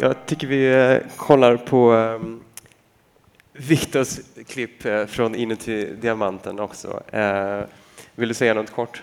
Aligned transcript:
jag 0.00 0.26
tycker 0.26 0.46
vi 0.46 0.72
eh, 0.72 0.98
kollar 1.16 1.56
på 1.56 1.92
um, 1.92 2.40
Viktors 3.52 4.20
klipp 4.48 4.84
eh, 4.84 5.06
från 5.06 5.34
Inuti 5.34 5.84
Diamanten 6.00 6.60
också. 6.60 7.02
Uh, 7.14 7.62
vill 8.14 8.28
du 8.28 8.34
säga 8.34 8.54
något 8.54 8.70
kort? 8.70 9.02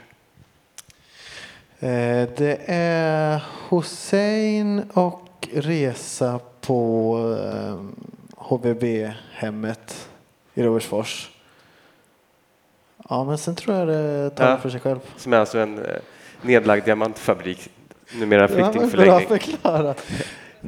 Eh, 1.79 2.29
det 2.37 2.59
är 2.67 3.43
Hussein 3.69 4.91
och 4.93 5.47
resa 5.53 6.39
på 6.61 7.19
eh, 7.41 7.79
HVB-hemmet 8.35 10.09
i 10.53 10.63
Robertsfors. 10.63 11.29
Ja, 13.09 13.23
men 13.23 13.37
sen 13.37 13.55
tror 13.55 13.75
jag 13.75 13.87
det 13.87 14.29
talar 14.29 14.51
ja, 14.51 14.57
för 14.57 14.69
sig 14.69 14.79
själv. 14.79 14.99
Som 15.17 15.33
är 15.33 15.37
alltså 15.37 15.59
en 15.59 15.77
eh, 15.77 15.95
nedlagd 16.41 16.85
diamantfabrik, 16.85 17.69
numera 18.19 18.47
flyktingförläggning. 18.47 19.07
Ja, 19.07 19.27
bra 19.27 19.37
förklarat. 19.37 20.05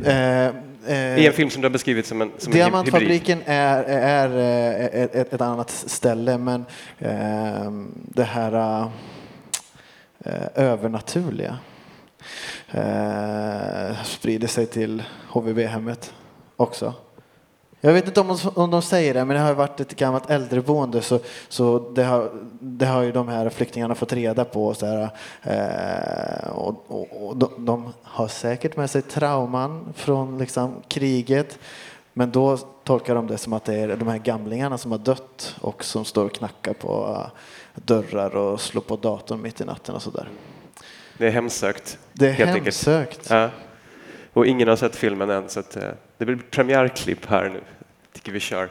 Eh, 0.05 0.45
eh, 0.88 1.20
I 1.20 1.27
en 1.27 1.34
film 1.34 1.49
som 1.49 1.62
du 1.62 1.66
har 1.66 1.73
beskrivit 1.73 2.05
som 2.05 2.21
en 2.21 2.31
som 2.38 2.53
Diamantfabriken 2.53 3.41
är, 3.45 3.84
är, 3.84 4.30
är 4.30 5.05
ett, 5.05 5.34
ett, 5.34 5.41
annat 5.41 5.70
ställe, 5.70 6.38
men 6.38 6.66
eh, 6.98 7.72
det 7.94 8.23
här 8.23 8.81
eh, 10.25 10.48
övernaturliga 10.55 11.58
eh, 12.72 14.03
sprider 14.03 14.48
sig 14.48 14.66
till 14.66 15.03
HVB-hemmet 15.27 16.13
också. 16.55 16.94
Jag 17.82 17.94
vet 17.94 18.08
inte 18.08 18.22
om, 18.22 18.38
om 18.56 18.72
de 18.72 18.82
säger 18.82 19.14
det, 19.14 19.26
men 19.26 19.36
det 19.36 19.42
har 19.42 19.54
varit 19.54 19.80
ett 19.80 19.96
gammalt 19.96 20.30
äldreboende 20.30 21.02
så, 21.02 21.20
så 21.50 21.92
det, 21.94 22.04
har, 22.04 22.32
det 22.60 22.86
har 22.86 23.02
ju 23.02 23.12
de 23.12 23.28
här 23.28 23.50
flyktingarna 23.50 23.96
fått 23.96 24.14
reda 24.14 24.46
på. 24.46 24.74
Så 24.74 24.86
här, 24.86 25.10
eh, 25.44 26.50
och, 26.50 26.86
och, 26.88 27.28
och 27.28 27.38
de, 27.38 27.66
de, 27.66 27.94
har 28.03 28.28
säkert 28.28 28.78
med 28.78 28.90
sig 28.90 29.02
trauman 29.02 29.94
från 29.95 30.38
liksom, 30.38 30.76
kriget. 30.88 31.59
Men 32.14 32.31
då 32.31 32.58
tolkar 32.58 33.16
de 33.16 33.28
det 33.28 33.38
som 33.38 33.53
att 33.53 33.66
det 33.66 33.76
är 33.76 33.96
de 33.96 34.08
här 34.08 34.18
gamlingarna 34.18 34.78
som 34.78 34.92
har 34.92 35.00
dött 35.00 35.56
och 35.62 35.84
som 35.84 36.06
står 36.06 36.25
och 36.25 36.34
knackar 36.34 36.73
på 36.73 37.08
uh, 37.08 37.28
dörrar 37.75 38.36
och 38.36 38.62
slår 38.62 38.81
på 38.81 38.96
datorn 38.96 39.42
mitt 39.42 39.62
i 39.62 39.66
natten 39.66 39.96
och 39.96 40.02
sådär. 40.02 40.30
Det 41.18 41.28
är 41.28 41.31
hemsökt. 41.31 41.98
Det 42.14 42.28
är 42.28 42.31
hemsökt. 42.31 43.30
Ja. 43.30 43.50
Och 44.34 44.46
ingen 44.46 44.68
har 44.68 44.75
sett 44.75 44.96
filmen 44.96 45.30
än 45.30 45.50
så 45.50 45.59
att, 45.59 45.78
uh, 45.78 45.84
det 46.18 46.25
blir 46.25 46.38
premiärklipp 46.52 47.25
här 47.25 47.50
nu 47.50 47.62
tycker 48.20 48.31
vi 48.31 48.39
kör. 48.39 48.70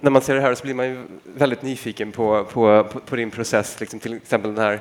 När 0.00 0.10
man 0.10 0.22
ser 0.22 0.34
det 0.34 0.40
här 0.40 0.54
så 0.54 0.64
blir 0.64 0.74
man 0.74 0.86
ju 0.86 1.04
väldigt 1.24 1.62
nyfiken 1.62 2.12
på, 2.12 2.44
på, 2.44 2.84
på, 2.84 3.00
på 3.00 3.16
din 3.16 3.30
process, 3.30 3.80
liksom 3.80 4.00
till 4.00 4.16
exempel 4.16 4.54
den 4.54 4.64
här 4.64 4.80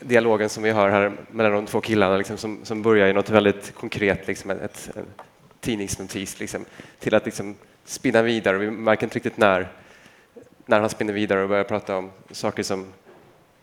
dialogen 0.00 0.48
som 0.48 0.62
vi 0.62 0.70
har 0.70 0.90
här 0.90 1.12
mellan 1.30 1.52
de 1.52 1.66
två 1.66 1.80
killarna 1.80 2.16
liksom, 2.16 2.36
som, 2.36 2.64
som 2.64 2.82
börjar 2.82 3.08
i 3.08 3.12
något 3.12 3.30
väldigt 3.30 3.74
konkret, 3.74 4.26
liksom, 4.26 4.50
ett, 4.50 4.62
ett, 4.62 4.90
en 4.96 5.06
tidningsnotis, 5.60 6.40
liksom, 6.40 6.64
till 6.98 7.14
att 7.14 7.24
liksom, 7.24 7.56
spinna 7.84 8.22
vidare. 8.22 8.58
Vi 8.58 8.70
märker 8.70 9.06
inte 9.06 9.16
riktigt 9.16 9.36
när, 9.36 9.68
när 10.66 10.80
han 10.80 10.90
spinner 10.90 11.12
vidare 11.12 11.42
och 11.42 11.48
börjar 11.48 11.64
prata 11.64 11.96
om 11.96 12.10
saker 12.30 12.62
som 12.62 12.86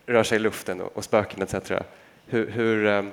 rör 0.06 0.22
sig 0.22 0.36
i 0.36 0.38
luften 0.38 0.80
och, 0.80 0.96
och 0.96 1.04
spöken 1.04 1.42
etc. 1.42 1.72
Hur, 2.26 2.50
hur, 2.50 2.84
um, 2.84 3.12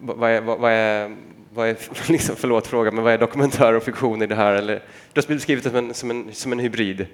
vad 0.00 0.30
är, 0.30 0.40
vad, 0.40 0.72
är, 0.72 1.16
vad 1.54 1.68
är 1.68 1.76
liksom, 2.08 2.36
förlåt 2.36 2.66
frågan, 2.66 2.94
men 2.94 3.04
vad 3.04 3.12
är 3.12 3.18
dokumentär 3.18 3.72
och 3.72 3.82
fiktion 3.82 4.22
i 4.22 4.26
det 4.26 4.34
här? 4.34 4.54
Eller, 4.54 4.82
du 5.12 5.20
har 5.20 5.28
beskrivit 5.28 5.64
det 5.64 5.70
som 5.70 5.78
en, 5.78 5.94
som 5.94 6.10
en, 6.10 6.34
som 6.34 6.52
en 6.52 6.58
hybrid. 6.58 7.06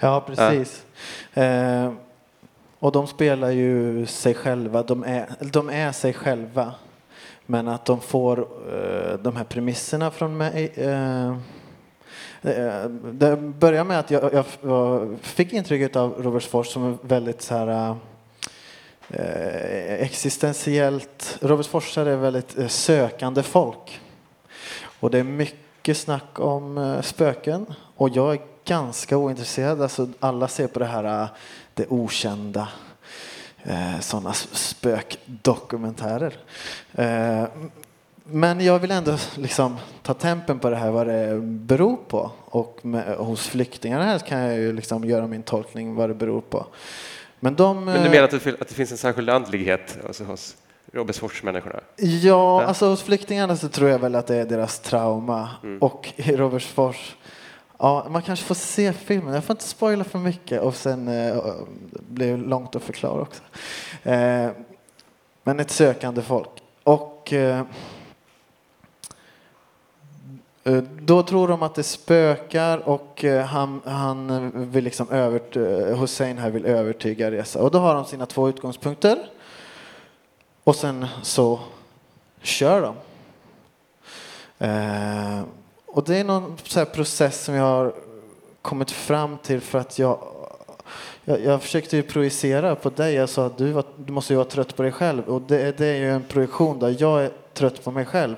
Ja, 0.00 0.24
precis. 0.26 0.86
Ja. 1.34 1.42
Eh, 1.42 1.92
och 2.78 2.92
de 2.92 3.06
spelar 3.06 3.50
ju 3.50 4.06
sig 4.06 4.34
själva, 4.34 4.82
de 4.82 5.04
är, 5.04 5.26
de 5.40 5.70
är 5.70 5.92
sig 5.92 6.12
själva. 6.12 6.74
Men 7.46 7.68
att 7.68 7.84
de 7.84 8.00
får 8.00 8.38
uh, 8.40 9.18
de 9.22 9.36
här 9.36 9.44
premisserna 9.44 10.10
från 10.10 10.36
mig. 10.36 10.72
Uh, 10.78 11.36
det 13.12 13.36
börjar 13.36 13.84
med 13.84 13.98
att 13.98 14.10
jag, 14.10 14.44
jag 14.62 15.16
fick 15.20 15.52
intrycket 15.52 15.96
av 15.96 16.22
Robertsfors 16.22 16.66
som 16.66 16.98
väldigt 17.02 17.42
så 17.42 17.54
här, 17.54 17.90
uh, 17.90 17.96
Eh, 19.08 20.02
existentiellt. 20.02 21.38
Robertsforsare 21.40 22.12
är 22.12 22.16
väldigt 22.16 22.58
eh, 22.58 22.66
sökande 22.66 23.42
folk. 23.42 24.00
Och 25.00 25.10
det 25.10 25.18
är 25.18 25.24
mycket 25.24 25.96
snack 25.96 26.40
om 26.40 26.78
eh, 26.78 27.00
spöken. 27.00 27.66
Och 27.96 28.08
jag 28.08 28.34
är 28.34 28.40
ganska 28.64 29.16
ointresserad. 29.16 29.82
Alltså, 29.82 30.08
alla 30.20 30.48
ser 30.48 30.66
på 30.66 30.78
det 30.78 30.84
här 30.84 31.28
det 31.74 31.86
okända. 31.88 32.68
Sådana 34.00 34.32
spökdokumentärer. 34.32 36.34
Men 38.24 38.60
jag 38.60 38.78
vill 38.78 38.90
ändå 38.90 39.16
liksom 39.34 39.76
ta 40.02 40.14
tempen 40.14 40.58
på 40.58 40.70
det 40.70 40.76
här, 40.76 40.90
vad 40.90 41.06
det 41.06 41.40
beror 41.40 41.96
på. 41.96 42.30
Och 42.44 42.78
med, 42.82 43.16
hos 43.16 43.48
flyktingarna 43.48 44.04
här 44.04 44.18
kan 44.18 44.40
jag 44.40 44.56
ju 44.56 44.72
liksom 44.72 45.04
göra 45.04 45.26
min 45.26 45.42
tolkning 45.42 45.94
vad 45.94 46.10
det 46.10 46.14
beror 46.14 46.40
på. 46.40 46.66
Men, 47.40 47.54
de, 47.54 47.84
Men 47.84 48.02
du 48.02 48.10
menar 48.10 48.24
att 48.24 48.30
det, 48.30 48.60
att 48.60 48.68
det 48.68 48.74
finns 48.74 48.92
en 48.92 48.98
särskild 48.98 49.30
andlighet 49.30 49.98
alltså 50.06 50.24
hos 50.24 50.56
Robertsfors-människorna? 50.92 51.80
Ja, 51.96 52.06
ja, 52.22 52.64
alltså 52.64 52.88
hos 52.88 53.02
flyktingarna 53.02 53.56
så 53.56 53.68
tror 53.68 53.90
jag 53.90 53.98
väl 53.98 54.14
att 54.14 54.26
det 54.26 54.36
är 54.36 54.44
deras 54.44 54.78
trauma. 54.78 55.48
Mm. 55.62 55.78
Och 55.78 56.12
i 56.16 56.32
Robertsfors 56.36 57.16
Ja, 57.78 58.06
man 58.10 58.22
kanske 58.22 58.44
får 58.44 58.54
se 58.54 58.92
filmen. 58.92 59.34
Jag 59.34 59.44
får 59.44 59.54
inte 59.54 59.64
spoila 59.64 60.04
för 60.04 60.18
mycket 60.18 60.60
och 60.60 60.74
sen 60.74 61.08
eh, 61.08 61.36
blir 62.08 62.30
det 62.30 62.36
långt 62.36 62.76
att 62.76 62.82
förklara 62.82 63.20
också. 63.20 63.42
Eh, 64.02 64.50
men 65.44 65.60
ett 65.60 65.70
sökande 65.70 66.22
folk. 66.22 66.48
Och 66.82 67.32
eh, 67.32 67.58
eh 67.58 67.64
Eh, 70.66 70.82
då 71.00 71.22
tror 71.22 71.48
de 71.48 71.62
att 71.62 71.74
det 71.74 71.82
spökar 71.82 72.88
och 72.88 73.24
eh, 73.24 73.44
han, 73.44 73.80
han 73.84 74.50
vill 74.70 74.84
liksom 74.84 75.10
övert, 75.10 75.56
eh, 75.56 75.98
Hussein 75.98 76.38
här 76.38 76.50
vill 76.50 76.66
övertyga 76.66 77.30
Reza. 77.30 77.62
Och 77.62 77.70
då 77.70 77.78
har 77.78 77.94
de 77.94 78.04
sina 78.04 78.26
två 78.26 78.48
utgångspunkter. 78.48 79.18
Och 80.64 80.76
sen 80.76 81.06
så 81.22 81.60
kör 82.42 82.82
de. 82.82 82.94
Och 85.86 86.04
det 86.04 86.16
är 86.16 86.24
någon 86.24 86.56
så 86.64 86.84
process 86.84 87.44
som 87.44 87.54
jag 87.54 87.64
har 87.64 87.92
kommit 88.62 88.90
fram 88.90 89.38
till 89.38 89.60
för 89.60 89.78
att 89.78 89.98
jag 89.98 90.18
jag, 91.24 91.44
jag 91.44 91.62
försökte 91.62 91.96
ju 91.96 92.02
projicera 92.02 92.74
på 92.74 92.90
dig. 92.90 93.14
Jag 93.14 93.28
sa 93.28 93.46
att 93.46 93.58
du, 93.58 93.72
var, 93.72 93.84
du 93.96 94.12
måste 94.12 94.32
ju 94.32 94.36
vara 94.36 94.48
trött 94.48 94.76
på 94.76 94.82
dig 94.82 94.92
själv. 94.92 95.24
Och 95.28 95.42
det, 95.42 95.78
det 95.78 95.86
är 95.86 95.96
ju 95.96 96.10
en 96.10 96.22
projektion 96.22 96.78
där 96.78 96.96
jag 96.98 97.24
är 97.24 97.30
trött 97.54 97.84
på 97.84 97.90
mig 97.90 98.04
själv. 98.04 98.36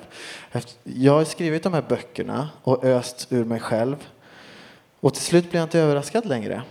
Jag 0.82 1.12
har 1.12 1.24
skrivit 1.24 1.62
de 1.62 1.74
här 1.74 1.84
böckerna 1.88 2.48
och 2.62 2.84
öst 2.84 3.26
ur 3.30 3.44
mig 3.44 3.60
själv. 3.60 3.96
Och 5.00 5.14
till 5.14 5.22
slut 5.22 5.50
blir 5.50 5.60
jag 5.60 5.66
inte 5.66 5.80
överraskad 5.80 6.26
längre. 6.26 6.62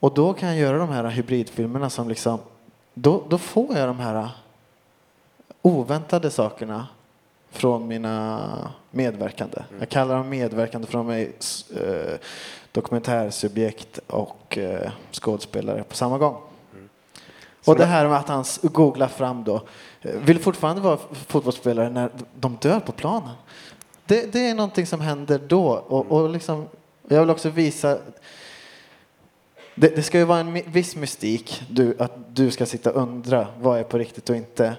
Och 0.00 0.14
då 0.14 0.32
kan 0.32 0.48
jag 0.48 0.58
göra 0.58 0.78
de 0.78 0.88
här 0.88 1.04
hybridfilmerna 1.04 1.90
som 1.90 2.08
liksom, 2.08 2.38
då, 2.94 3.22
då 3.28 3.38
får 3.38 3.76
jag 3.76 3.88
de 3.88 3.98
här 3.98 4.28
oväntade 5.62 6.30
sakerna 6.30 6.86
från 7.52 7.88
mina 7.88 8.48
medverkande. 8.90 9.58
Mm. 9.68 9.80
Jag 9.80 9.88
kallar 9.88 10.16
dem 10.16 10.28
medverkande 10.28 10.86
från 10.86 11.06
mig 11.06 11.32
eh, 11.76 12.14
dokumentärsubjekt 12.72 13.98
och 14.06 14.58
eh, 14.58 14.90
skådespelare 15.12 15.82
på 15.82 15.96
samma 15.96 16.18
gång. 16.18 16.36
Mm. 16.72 16.88
Och 17.64 17.76
det 17.76 17.84
här 17.84 18.08
med 18.08 18.16
att 18.16 18.28
han 18.28 18.44
googlar 18.62 19.08
fram 19.08 19.44
då, 19.44 19.62
eh, 20.00 20.20
vill 20.20 20.38
fortfarande 20.38 20.82
vara 20.82 20.98
fotbollsspelare 21.12 21.90
när 21.90 22.10
de 22.40 22.58
dör 22.60 22.80
på 22.80 22.92
planen. 22.92 23.34
Det, 24.06 24.32
det 24.32 24.48
är 24.48 24.54
någonting 24.54 24.86
som 24.86 25.00
händer 25.00 25.40
då 25.46 25.72
och, 25.72 26.12
och 26.12 26.30
liksom, 26.30 26.66
jag 27.08 27.20
vill 27.20 27.30
också 27.30 27.50
visa 27.50 27.98
det, 29.74 29.96
det, 29.96 30.02
ska 30.02 30.18
ju 30.18 30.24
vara 30.24 30.40
en 30.40 30.72
viss 30.72 30.96
mystik, 30.96 31.62
du, 31.70 31.96
att 31.98 32.12
du 32.34 32.50
ska 32.50 32.66
sitta 32.66 32.90
och 32.90 33.02
undra 33.02 33.46
vad 33.60 33.78
är 33.78 33.82
på 33.82 33.98
riktigt 33.98 34.30
och 34.30 34.36
inte. 34.36 34.76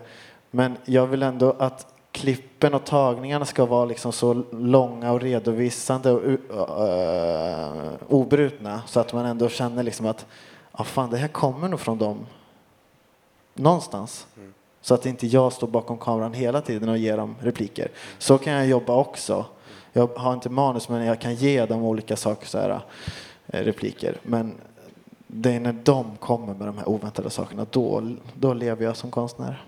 Men 0.51 0.77
jag 0.86 1.07
vill 1.07 1.24
ändå 1.24 1.56
att 1.59 1.93
klippen 2.13 2.74
och 2.74 2.86
tagningarna 2.86 3.45
ska 3.45 3.65
vara 3.65 3.86
liksom 3.86 4.12
så 4.12 4.44
långa 4.51 5.12
och 5.12 5.21
redovisande 5.21 6.12
och 6.12 6.24
uh, 6.24 7.94
obrutna 8.07 8.81
så 8.88 9.00
att 9.00 9.13
man 9.13 9.25
ändå 9.25 9.50
känner 9.50 9.83
liksom 9.83 10.06
att 10.06 10.25
ah, 10.71 10.83
fan, 10.83 11.10
det 11.10 11.18
här 11.18 11.27
kommer 11.27 11.68
nog 11.68 11.80
från 11.80 11.98
dem 11.98 12.25
någonstans. 13.54 14.27
Mm. 14.38 14.54
Så 14.81 14.94
att 14.94 15.06
inte 15.06 15.27
jag 15.27 15.54
står 15.54 15.68
bakom 15.68 15.98
kameran 15.98 16.33
hela 16.33 16.62
tiden 16.62 16.89
och 16.89 16.98
ger 16.98 17.18
dem 17.18 17.36
repliker. 17.39 17.92
Så 18.18 18.38
kan 18.38 18.54
jag 18.54 18.68
jobba 18.68 18.95
också. 18.95 19.45
Jag 19.94 20.07
har 20.07 20.33
inte 20.33 20.50
manus 20.50 20.89
men 20.89 21.06
jag 21.06 21.21
kan 21.21 21.36
ge 21.36 21.66
dem 21.66 21.83
olika 21.83 22.16
saker, 22.16 22.48
så 22.48 22.57
här, 22.57 22.81
repliker. 23.45 24.18
Men 24.24 24.56
det 25.27 25.51
är 25.51 25.59
när 25.59 25.75
de 25.83 26.18
kommer 26.19 26.54
med 26.54 26.68
de 26.68 26.77
här 26.77 26.89
oväntade 26.89 27.30
sakerna, 27.30 27.66
då, 27.69 28.16
då 28.33 28.54
lever 28.54 28.86
jag 28.86 28.98
som 28.98 29.12
konstnär. 29.12 29.63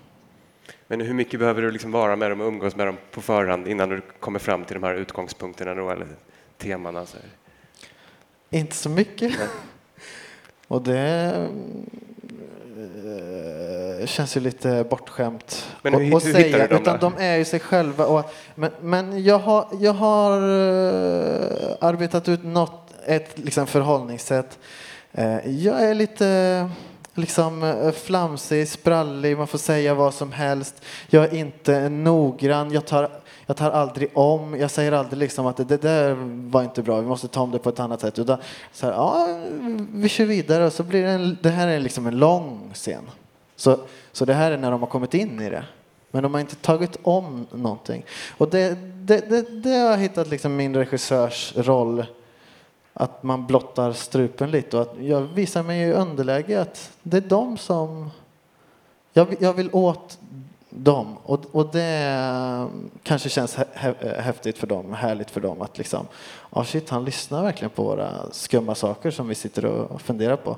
Men 0.88 1.00
hur 1.00 1.14
mycket 1.14 1.40
behöver 1.40 1.62
du 1.62 1.70
liksom 1.70 1.92
vara 1.92 2.16
med 2.16 2.30
dem 2.30 2.40
och 2.40 2.46
umgås 2.48 2.76
med 2.76 2.86
dem 2.86 2.96
på 3.10 3.20
förhand 3.20 3.68
innan 3.68 3.88
du 3.88 4.00
kommer 4.20 4.38
fram 4.38 4.64
till 4.64 4.74
de 4.74 4.82
här 4.82 4.94
utgångspunkterna 4.94 5.74
då, 5.74 5.90
eller 5.90 6.06
temana? 6.58 7.06
Så 7.06 7.16
Inte 8.50 8.76
så 8.76 8.88
mycket. 8.88 9.32
och 10.68 10.82
det, 10.82 11.48
eh, 14.00 14.06
känns 14.06 14.36
ju 14.36 14.40
lite 14.40 14.84
bortskämt 14.90 15.72
Men 15.82 15.94
att- 15.94 16.00
hur- 16.00 16.16
att 16.16 16.24
hittar 16.24 16.40
säga, 16.40 16.66
dem 16.68 16.80
utan 16.82 16.98
då? 17.00 17.10
de 17.16 17.22
är 17.24 17.36
ju 17.36 17.44
sig 17.44 17.60
själva. 17.60 18.06
Och, 18.06 18.32
men, 18.54 18.70
men 18.80 19.24
jag 19.24 19.38
har, 19.38 19.68
jag 19.80 19.92
har 19.92 20.32
eh, 20.32 21.76
arbetat 21.80 22.28
ut 22.28 22.44
något, 22.44 22.92
ett 23.06 23.38
liksom, 23.38 23.66
förhållningssätt. 23.66 24.58
Eh, 25.12 25.50
jag 25.64 25.82
är 25.82 25.94
lite 25.94 26.70
liksom 27.16 27.62
eh, 27.62 27.92
flamsig, 27.92 28.68
sprallig, 28.68 29.38
man 29.38 29.46
får 29.46 29.58
säga 29.58 29.94
vad 29.94 30.14
som 30.14 30.32
helst. 30.32 30.82
Jag 31.08 31.24
är 31.24 31.34
inte 31.34 31.88
noggrann, 31.88 32.72
jag 32.72 32.86
tar, 32.86 33.10
jag 33.46 33.56
tar 33.56 33.70
aldrig 33.70 34.10
om. 34.14 34.60
Jag 34.60 34.70
säger 34.70 34.92
aldrig 34.92 35.18
liksom 35.18 35.46
att 35.46 35.56
det, 35.56 35.64
det 35.64 35.82
där 35.82 36.16
var 36.50 36.62
inte 36.62 36.82
bra, 36.82 37.00
vi 37.00 37.06
måste 37.06 37.28
ta 37.28 37.40
om 37.40 37.50
det 37.50 37.58
på 37.58 37.68
ett 37.68 37.80
annat 37.80 38.00
sätt. 38.00 38.18
Utan 38.18 38.38
så 38.72 38.86
här, 38.86 38.92
ja, 38.92 39.38
vi 39.92 40.08
kör 40.08 40.24
vidare 40.24 40.66
och 40.66 40.72
så 40.72 40.82
blir 40.82 41.02
det, 41.02 41.10
en, 41.10 41.38
det 41.42 41.50
här 41.50 41.68
är 41.68 41.80
liksom 41.80 42.06
en 42.06 42.18
lång 42.18 42.70
scen. 42.74 43.10
Så, 43.56 43.78
så 44.12 44.24
det 44.24 44.34
här 44.34 44.50
är 44.50 44.58
när 44.58 44.70
de 44.70 44.80
har 44.80 44.88
kommit 44.88 45.14
in 45.14 45.40
i 45.40 45.50
det. 45.50 45.64
Men 46.10 46.22
de 46.22 46.34
har 46.34 46.40
inte 46.40 46.56
tagit 46.56 46.98
om 47.02 47.46
någonting. 47.52 48.04
Och 48.38 48.50
det, 48.50 48.78
det, 48.94 49.30
det, 49.30 49.62
det 49.62 49.70
har 49.70 49.90
jag 49.90 49.98
hittat 49.98 50.28
liksom 50.28 50.56
min 50.56 50.76
regissörs 50.76 51.52
roll. 51.56 52.04
Att 52.98 53.22
man 53.22 53.46
blottar 53.46 53.92
strupen 53.92 54.50
lite 54.50 54.76
och 54.76 54.82
att 54.82 54.94
jag 55.00 55.20
visar 55.20 55.62
mig 55.62 55.80
i 55.80 55.92
underläge 55.92 56.60
att 56.60 56.90
det 57.02 57.16
är 57.16 57.20
de 57.20 57.56
som... 57.58 58.10
Jag, 59.12 59.24
vill- 59.24 59.38
jag 59.40 59.52
vill 59.52 59.70
åt 59.72 60.18
dem 60.70 61.16
och, 61.22 61.44
och 61.52 61.70
det 61.72 62.68
kanske 63.02 63.28
känns 63.28 63.56
häftigt 64.18 64.58
för 64.58 64.66
dem, 64.66 64.94
härligt 64.94 65.30
för 65.30 65.40
dem 65.40 65.62
att 65.62 65.78
liksom, 65.78 66.06
ja 66.54 66.64
shit 66.64 66.90
han 66.90 67.04
lyssnar 67.04 67.42
verkligen 67.42 67.70
på 67.70 67.82
våra 67.82 68.10
skumma 68.32 68.74
saker 68.74 69.10
som 69.10 69.28
vi 69.28 69.34
sitter 69.34 69.64
och 69.64 70.00
funderar 70.00 70.36
på. 70.36 70.56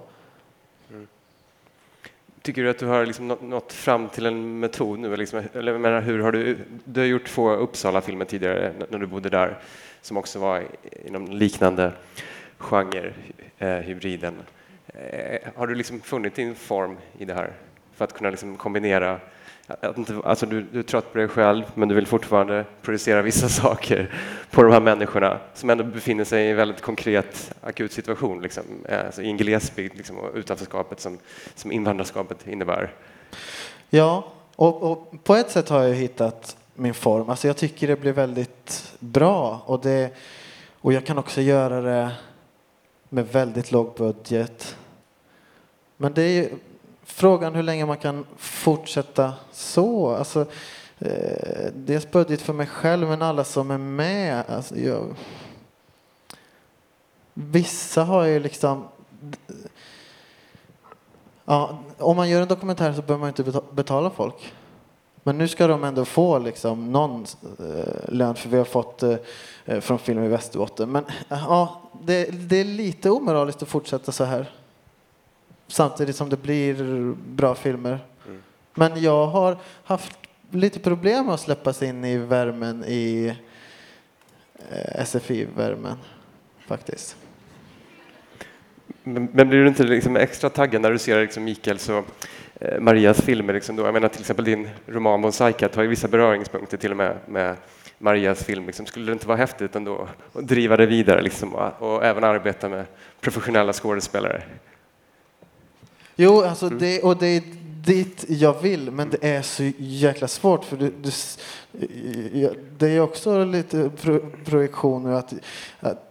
Tycker 2.49 2.63
du 2.63 2.71
att 2.71 2.79
du 2.79 2.87
har 2.87 3.07
liksom 3.07 3.29
nått 3.29 3.73
fram 3.73 4.09
till 4.09 4.27
en 4.27 4.61
metod 4.61 4.99
nu? 4.99 5.17
Liksom, 5.17 5.43
eller 5.55 5.79
menar, 5.79 6.01
hur 6.01 6.19
har 6.19 6.33
du, 6.33 6.59
du 6.85 7.01
har 7.01 7.07
gjort 7.07 7.27
två 7.27 7.51
Uppsala-filmer 7.51 8.25
tidigare 8.25 8.73
när 8.91 8.99
du 8.99 9.07
bodde 9.07 9.29
där 9.29 9.59
som 10.01 10.17
också 10.17 10.39
var 10.39 10.65
inom 11.05 11.27
liknande 11.27 11.93
genre, 12.59 13.13
eh, 13.59 13.69
hybriden. 13.69 14.35
Eh, 14.87 15.51
har 15.57 15.67
du 15.67 15.75
liksom 15.75 16.01
funnit 16.01 16.35
din 16.35 16.55
form 16.55 16.97
i 17.19 17.25
det 17.25 17.35
här 17.35 17.53
för 17.99 18.05
att 18.05 18.13
kunna 18.13 18.31
liksom 18.31 18.57
kombinera 18.57 19.21
alltså 20.25 20.47
du, 20.47 20.63
du 20.63 20.79
är 20.79 20.83
trött 20.83 21.13
på 21.13 21.19
dig 21.19 21.29
själv 21.29 21.65
men 21.75 21.89
du 21.89 21.95
vill 21.95 22.07
fortfarande 22.07 22.65
producera 22.83 23.23
vissa 23.23 23.49
saker 23.63 24.15
på 24.51 24.63
de 24.63 24.73
här 24.73 24.81
människorna 24.81 25.39
som 25.55 25.71
ändå 25.71 25.85
befinner 25.85 26.25
sig 26.25 26.47
i 26.47 26.51
en 26.51 26.57
väldigt 26.57 26.81
konkret 26.81 27.55
akut 27.61 27.93
situation 27.93 28.43
liksom, 28.43 28.63
eh, 28.89 29.07
alltså 29.07 29.23
i 29.23 29.29
en 29.29 29.37
glesbygd 29.37 29.97
liksom, 29.97 30.19
och 30.19 30.31
utanförskapet 30.35 31.01
som, 31.01 31.19
som 31.55 31.73
invandrarskapet 31.73 32.47
innebär. 32.47 32.93
Ja, 33.91 34.33
och, 34.57 34.83
och 34.83 35.25
på 35.25 35.35
ett 35.35 35.51
sätt 35.51 35.69
har 35.69 35.83
jag 35.83 35.95
hittat 35.95 36.57
min 36.75 36.95
form. 36.95 37.31
Alltså 37.31 37.47
jag 37.47 37.57
tycker 37.57 37.87
det 37.87 37.97
blir 37.97 38.13
väldigt 38.13 38.95
bra 38.99 39.63
och, 39.67 39.81
det, 39.81 40.11
och 40.81 40.93
jag 40.93 41.07
kan 41.07 41.19
också 41.19 41.41
göra 41.41 41.81
det 41.81 42.11
med 43.09 43.29
väldigt 43.29 43.73
låg 43.73 43.95
budget. 43.95 44.77
Men 45.97 46.13
det 46.15 46.23
är 46.23 46.33
ju 46.33 46.49
frågan 47.09 47.55
hur 47.55 47.63
länge 47.63 47.87
man 47.87 47.97
kan 47.97 48.27
fortsätta 48.37 49.35
så. 49.53 50.11
Alltså, 50.11 50.47
eh, 50.99 51.73
dels 51.75 52.11
budget 52.11 52.41
för 52.41 52.53
mig 52.53 52.67
själv 52.67 53.09
men 53.09 53.23
alla 53.23 53.45
som 53.45 53.71
är 53.71 53.79
med. 53.79 54.45
Alltså 54.49 54.77
jag, 54.77 55.15
vissa 57.35 58.05
har 58.05 58.25
ju 58.25 58.41
liksom 58.41 58.89
Ja, 61.51 61.79
om 61.99 62.17
man 62.17 62.29
gör 62.29 62.43
en 62.43 62.49
dokumentär 62.49 62.93
så 62.93 63.03
behöver 63.03 63.21
man 63.21 63.29
inte 63.29 63.63
betala 63.73 64.11
folk. 64.11 64.53
Men 65.23 65.39
nu 65.39 65.49
ska 65.49 65.67
de 65.67 65.85
ändå 65.85 66.05
få 66.05 66.39
liksom 66.39 66.93
någon 66.93 67.27
eh, 67.59 68.09
lön 68.09 68.35
för 68.35 68.49
vi 68.49 68.57
har 68.57 68.65
fått 68.65 69.03
eh, 69.03 69.17
eh 69.65 69.81
från 69.81 69.99
Film 69.99 70.25
i 70.25 70.29
Västerbotten. 70.29 70.93
Men 70.93 71.05
ja, 71.29 71.83
det, 72.03 72.25
det 72.25 72.57
är 72.57 72.65
lite 72.65 73.11
omoraliskt 73.11 73.63
att 73.63 73.69
fortsätta 73.69 74.13
så 74.13 74.25
här. 74.25 74.51
Samtidigt 75.69 76.17
som 76.17 76.29
det 76.29 76.37
blir 76.37 76.75
bra 77.15 77.55
filmer. 77.55 77.99
Mm. 78.27 78.43
Men 78.75 79.03
jag 79.03 79.27
har 79.27 79.57
haft 79.85 80.19
lite 80.51 80.81
problem 80.81 81.27
med 81.27 81.35
att 81.35 81.41
släppas 81.41 81.83
in 81.83 82.05
i 82.05 82.17
värmen 82.17 82.85
i 82.85 83.35
eh, 84.71 85.05
SFI-värmen 85.05 85.97
faktiskt. 86.67 87.17
Men, 89.03 89.29
men 89.33 89.49
blir 89.49 89.59
du 89.59 89.69
inte 89.69 89.85
liksom 89.85 90.17
extra 90.17 90.51
taggad 90.51 90.83
när 90.83 90.93
du 90.93 90.99
ser 90.99 91.21
liksom 91.21 91.45
Mikaels 91.45 91.89
och 91.89 92.05
eh, 92.61 92.81
Marias 92.81 93.21
filmer? 93.21 93.55
Liksom 93.55 93.77
då? 93.77 93.85
Jag 93.85 93.95
menar 93.95 94.09
till 94.09 94.21
exempel 94.21 94.45
din 94.45 94.69
roman 94.87 95.23
Bonsai-katt 95.23 95.75
har 95.75 95.83
ju 95.83 95.89
vissa 95.89 96.09
beröringspunkter 96.09 96.77
till 96.77 96.91
och 96.91 96.97
med 96.97 97.17
med 97.27 97.57
Marias 97.99 98.45
film. 98.45 98.67
Liksom. 98.67 98.87
Skulle 98.87 99.07
det 99.07 99.13
inte 99.13 99.29
vara 99.29 99.39
häftigt 99.39 99.77
ändå 99.77 100.09
att 100.33 100.49
driva 100.49 100.77
det 100.77 100.87
vidare 100.87 101.23
liksom, 101.23 101.55
och, 101.55 101.83
och 101.83 102.05
även 102.05 102.25
arbeta 102.25 102.69
med 102.69 102.85
professionella 103.21 103.73
skådespelare? 103.73 104.43
Jo, 106.21 106.43
alltså 106.43 106.67
Mm. 106.67 106.79
det, 106.79 107.03
och 107.03 107.17
det 107.17 107.27
är 107.27 107.43
dit 107.85 108.25
jag 108.29 108.61
vill, 108.63 108.91
men 108.91 109.11
det 109.11 109.25
är 109.29 109.43
så 109.43 109.71
jäkla 109.79 110.29
svårt 110.29 110.65
för 110.65 110.77
du, 110.77 110.93
du, 111.03 111.09
s- 111.09 111.39
ja, 112.33 112.51
det 112.79 112.89
är 112.89 113.01
också 113.01 113.45
lite 113.45 113.91
pro, 114.03 114.21
projektion 114.45 115.03
nu 115.03 115.15
att, 115.17 115.35
att 115.81 116.05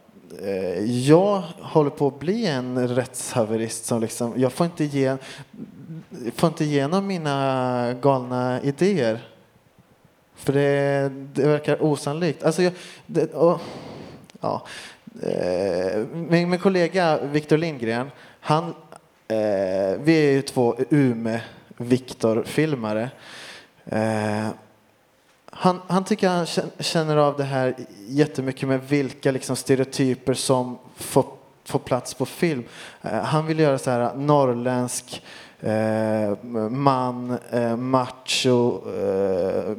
eh, 0.43 0.83
jag 1.07 1.43
håller 1.61 1.89
på 1.89 2.07
att 2.07 2.19
bli 2.19 2.45
en 2.45 2.87
rättshaverist 2.87 3.85
som 3.85 4.01
liksom, 4.01 4.33
jag 4.37 4.53
får 4.53 4.65
inte, 4.65 4.83
ge, 4.83 5.17
får 6.35 6.47
inte 6.49 6.63
igenom 6.63 7.07
mina 7.07 7.93
galna 8.01 8.61
idéer. 8.61 9.27
För 10.35 10.53
det, 10.53 11.09
det 11.33 11.47
verkar 11.47 11.83
osannolikt. 11.83 12.43
Alltså 12.43 12.61
jag, 12.63 12.73
det, 13.05 13.33
och, 13.33 13.61
ja. 14.41 14.65
Eh, 15.23 16.05
Min, 16.13 16.49
min 16.49 16.59
kollega 16.59 17.19
Viktor 17.23 17.57
Lindgren, 17.57 18.07
han, 18.39 18.73
eh, 19.27 19.99
vi 19.99 20.27
är 20.27 20.31
ju 20.31 20.41
två 20.41 20.75
Ume-Viktor-filmare. 20.89 23.09
Eh, 23.85 24.47
han, 25.51 25.81
han 25.87 26.03
tycker 26.03 26.29
han 26.29 26.45
känner 26.79 27.17
av 27.17 27.37
det 27.37 27.43
här 27.43 27.75
jättemycket 28.07 28.67
med 28.67 28.87
vilka 28.87 29.31
liksom 29.31 29.55
stereotyper 29.55 30.33
som 30.33 30.77
får, 30.95 31.25
får 31.65 31.79
plats 31.79 32.13
på 32.13 32.25
film. 32.25 32.63
Eh, 33.01 33.19
han 33.19 33.45
vill 33.45 33.59
göra 33.59 33.77
så 33.77 33.91
här 33.91 34.15
norrländsk 34.15 35.23
eh, 35.59 36.43
man, 36.69 37.37
eh, 37.51 37.77
macho, 37.77 38.81
eh, 38.99 39.75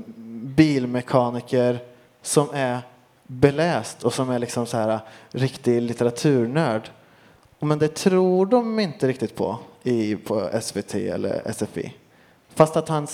bilmekaniker 0.56 1.78
som 2.22 2.48
är 2.52 2.78
beläst 3.26 4.04
och 4.04 4.14
som 4.14 4.30
är 4.30 4.38
liksom 4.38 4.66
så 4.66 4.76
här 4.76 5.00
riktig 5.30 5.82
litteraturnörd. 5.82 6.90
Men 7.58 7.78
det 7.78 7.88
tror 7.88 8.46
de 8.46 8.80
inte 8.80 9.08
riktigt 9.08 9.34
på 9.34 9.58
i, 9.82 10.16
på 10.16 10.50
SVT 10.62 10.94
eller 10.94 11.52
SFI. 11.52 11.94
Fast 12.54 12.76
att 12.76 12.88
han 12.88 13.06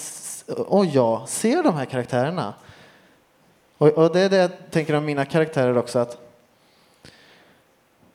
och 0.67 0.87
jag 0.87 1.29
ser 1.29 1.63
de 1.63 1.75
här 1.75 1.85
karaktärerna. 1.85 2.55
Och, 3.79 3.89
och 3.89 4.13
det 4.13 4.21
är 4.21 4.31
det 4.31 4.37
jag 4.37 4.51
tänker 4.71 4.95
om 4.95 5.05
mina 5.05 5.25
karaktärer 5.25 5.79
också 5.79 5.99
att 5.99 6.19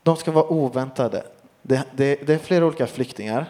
de 0.03 0.17
ska 0.17 0.31
vara 0.31 0.47
oväntade. 0.47 1.23
Det, 1.61 1.83
det, 1.91 2.27
det 2.27 2.33
är 2.33 2.37
flera 2.37 2.65
olika 2.65 2.87
flyktingar. 2.87 3.45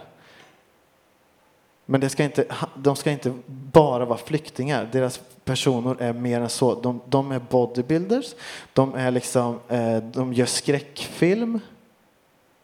Men 1.86 2.01
det 2.01 2.09
ska 2.09 2.24
inte, 2.24 2.45
de 2.75 2.95
ska 2.95 3.12
inte 3.12 3.33
bara 3.48 4.05
vara 4.05 4.17
flyktingar. 4.17 4.89
Deras 4.91 5.21
personer 5.43 5.95
är 6.00 6.13
mer 6.13 6.41
än 6.41 6.50
så. 6.50 6.75
De, 6.81 7.01
de 7.05 7.31
är 7.31 7.39
bodybuilders. 7.39 8.36
De, 8.74 8.95
är 8.95 9.12
liksom, 9.12 9.59
eh, 9.67 9.98
de 9.98 10.33
gör 10.33 10.45
skräckfilm. 10.45 11.59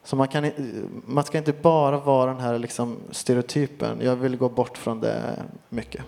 Så 0.05 0.15
man, 0.15 0.27
kan, 0.27 0.51
man 1.05 1.23
ska 1.23 1.37
inte 1.37 1.53
bara 1.53 1.99
vara 1.99 2.31
den 2.31 2.41
här 2.41 2.59
liksom 2.59 2.97
stereotypen. 3.11 3.97
Jag 4.01 4.15
vill 4.15 4.37
gå 4.37 4.49
bort 4.49 4.77
från 4.77 4.99
det 4.99 5.43
mycket. 5.69 6.01